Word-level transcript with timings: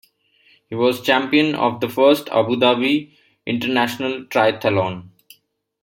He 0.67 0.73
was 0.73 1.03
champion 1.03 1.53
of 1.53 1.79
the 1.79 1.87
first 1.87 2.27
Abu 2.29 2.55
Dhabi 2.55 3.15
International 3.45 4.23
Triathlon. 4.25 5.09